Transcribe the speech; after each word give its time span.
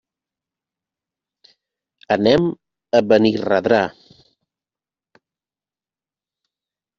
Anem 2.15 2.47
a 3.01 3.01
Benirredrà. 3.11 3.83